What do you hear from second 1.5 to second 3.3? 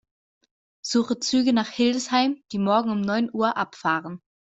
nach Hildesheim, die morgen um neun